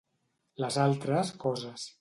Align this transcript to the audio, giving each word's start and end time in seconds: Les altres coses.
Les 0.65 0.79
altres 0.85 1.33
coses. 1.47 1.89